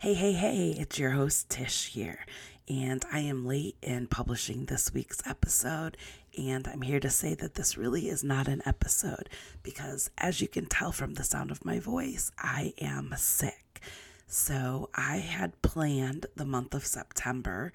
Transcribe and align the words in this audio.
Hey, 0.00 0.14
hey, 0.14 0.32
hey, 0.32 0.76
it's 0.78 0.96
your 1.00 1.10
host 1.10 1.48
Tish 1.48 1.86
here, 1.86 2.24
and 2.68 3.04
I 3.12 3.18
am 3.18 3.44
late 3.44 3.74
in 3.82 4.06
publishing 4.06 4.66
this 4.66 4.94
week's 4.94 5.20
episode. 5.26 5.96
And 6.38 6.68
I'm 6.68 6.82
here 6.82 7.00
to 7.00 7.10
say 7.10 7.34
that 7.34 7.54
this 7.54 7.76
really 7.76 8.08
is 8.08 8.22
not 8.22 8.46
an 8.46 8.62
episode 8.64 9.28
because, 9.64 10.08
as 10.16 10.40
you 10.40 10.46
can 10.46 10.66
tell 10.66 10.92
from 10.92 11.14
the 11.14 11.24
sound 11.24 11.50
of 11.50 11.64
my 11.64 11.80
voice, 11.80 12.30
I 12.38 12.74
am 12.80 13.12
sick. 13.16 13.80
So, 14.28 14.88
I 14.94 15.16
had 15.16 15.60
planned 15.62 16.26
the 16.36 16.44
month 16.44 16.76
of 16.76 16.86
September 16.86 17.72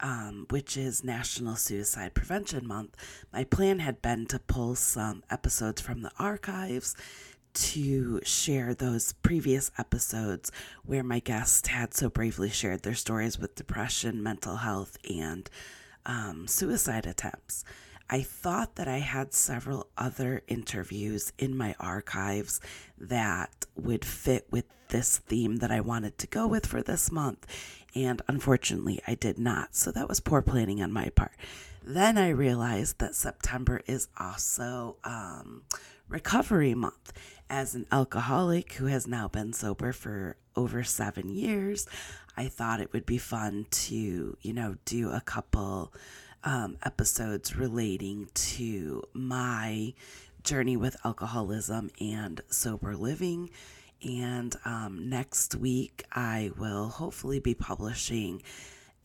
um, 0.00 0.46
which 0.50 0.76
is 0.76 1.04
National 1.04 1.56
Suicide 1.56 2.14
Prevention 2.14 2.66
Month, 2.66 2.96
my 3.32 3.44
plan 3.44 3.78
had 3.78 4.02
been 4.02 4.26
to 4.26 4.38
pull 4.38 4.74
some 4.74 5.22
episodes 5.30 5.80
from 5.80 6.02
the 6.02 6.10
archives 6.18 6.94
to 7.56 8.20
share 8.22 8.74
those 8.74 9.14
previous 9.14 9.70
episodes 9.78 10.52
where 10.84 11.02
my 11.02 11.18
guests 11.18 11.68
had 11.68 11.94
so 11.94 12.10
bravely 12.10 12.50
shared 12.50 12.82
their 12.82 12.94
stories 12.94 13.38
with 13.38 13.54
depression, 13.54 14.22
mental 14.22 14.56
health, 14.56 14.98
and 15.08 15.48
um, 16.04 16.46
suicide 16.46 17.06
attempts. 17.06 17.64
I 18.08 18.20
thought 18.22 18.76
that 18.76 18.86
I 18.86 18.98
had 18.98 19.32
several 19.32 19.88
other 19.96 20.42
interviews 20.46 21.32
in 21.38 21.56
my 21.56 21.74
archives 21.80 22.60
that 22.98 23.66
would 23.74 24.04
fit 24.04 24.46
with 24.50 24.66
this 24.88 25.18
theme 25.18 25.56
that 25.56 25.72
I 25.72 25.80
wanted 25.80 26.18
to 26.18 26.26
go 26.26 26.46
with 26.46 26.66
for 26.66 26.82
this 26.82 27.10
month, 27.10 27.46
and 27.94 28.22
unfortunately, 28.28 29.00
I 29.06 29.14
did 29.14 29.38
not. 29.38 29.74
So 29.74 29.90
that 29.90 30.08
was 30.08 30.20
poor 30.20 30.42
planning 30.42 30.82
on 30.82 30.92
my 30.92 31.08
part. 31.08 31.32
Then 31.82 32.18
I 32.18 32.28
realized 32.28 32.98
that 32.98 33.14
September 33.14 33.80
is 33.86 34.08
also 34.18 34.96
um, 35.04 35.62
recovery 36.08 36.74
month. 36.74 37.12
As 37.48 37.74
an 37.76 37.86
alcoholic 37.92 38.72
who 38.74 38.86
has 38.86 39.06
now 39.06 39.28
been 39.28 39.52
sober 39.52 39.92
for 39.92 40.36
over 40.56 40.82
seven 40.82 41.28
years, 41.28 41.86
I 42.36 42.48
thought 42.48 42.80
it 42.80 42.92
would 42.92 43.06
be 43.06 43.18
fun 43.18 43.66
to, 43.70 44.36
you 44.40 44.52
know, 44.52 44.76
do 44.84 45.10
a 45.10 45.20
couple 45.20 45.92
um, 46.42 46.76
episodes 46.84 47.56
relating 47.56 48.28
to 48.34 49.04
my 49.12 49.94
journey 50.42 50.76
with 50.76 50.96
alcoholism 51.04 51.90
and 52.00 52.40
sober 52.48 52.96
living. 52.96 53.50
And 54.02 54.54
um, 54.64 55.08
next 55.08 55.54
week, 55.54 56.04
I 56.12 56.50
will 56.58 56.88
hopefully 56.88 57.38
be 57.38 57.54
publishing 57.54 58.42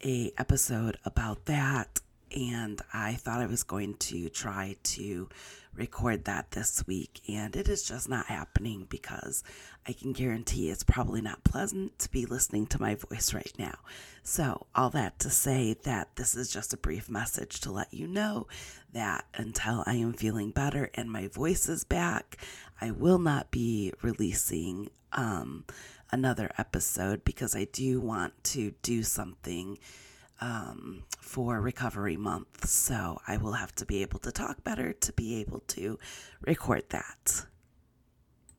a 0.03 0.31
episode 0.37 0.97
about 1.05 1.45
that. 1.45 1.99
And 2.35 2.81
I 2.93 3.13
thought 3.15 3.41
I 3.41 3.45
was 3.45 3.63
going 3.63 3.95
to 3.95 4.29
try 4.29 4.77
to 4.83 5.29
record 5.73 6.25
that 6.25 6.51
this 6.51 6.85
week, 6.85 7.21
and 7.29 7.55
it 7.55 7.69
is 7.69 7.83
just 7.83 8.09
not 8.09 8.25
happening 8.25 8.87
because 8.89 9.43
I 9.87 9.93
can 9.93 10.11
guarantee 10.11 10.69
it's 10.69 10.83
probably 10.83 11.21
not 11.21 11.43
pleasant 11.43 11.97
to 11.99 12.11
be 12.11 12.25
listening 12.25 12.67
to 12.67 12.81
my 12.81 12.95
voice 12.95 13.33
right 13.33 13.53
now. 13.57 13.75
So, 14.23 14.67
all 14.75 14.89
that 14.91 15.19
to 15.19 15.29
say 15.29 15.75
that 15.83 16.15
this 16.15 16.35
is 16.35 16.51
just 16.51 16.73
a 16.73 16.77
brief 16.77 17.09
message 17.09 17.61
to 17.61 17.71
let 17.71 17.93
you 17.93 18.07
know 18.07 18.47
that 18.93 19.25
until 19.33 19.83
I 19.85 19.95
am 19.95 20.13
feeling 20.13 20.51
better 20.51 20.89
and 20.93 21.11
my 21.11 21.27
voice 21.27 21.69
is 21.69 21.83
back, 21.83 22.37
I 22.79 22.91
will 22.91 23.19
not 23.19 23.51
be 23.51 23.93
releasing 24.01 24.89
um, 25.13 25.65
another 26.11 26.51
episode 26.57 27.23
because 27.23 27.55
I 27.55 27.65
do 27.65 27.99
want 27.99 28.43
to 28.45 28.73
do 28.81 29.03
something 29.03 29.77
um, 30.41 31.03
for 31.19 31.61
Recovery 31.61 32.17
Month. 32.17 32.67
So 32.67 33.21
I 33.27 33.37
will 33.37 33.53
have 33.53 33.73
to 33.75 33.85
be 33.85 34.01
able 34.01 34.19
to 34.19 34.31
talk 34.31 34.63
better 34.63 34.93
to 34.93 35.13
be 35.13 35.39
able 35.39 35.61
to 35.67 35.97
record 36.41 36.83
that. 36.89 37.45